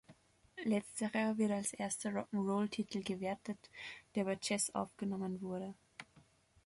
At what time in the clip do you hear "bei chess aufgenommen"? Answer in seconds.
4.23-5.39